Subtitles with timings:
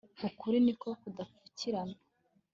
[0.27, 1.95] Ukuri niko kudapfukirana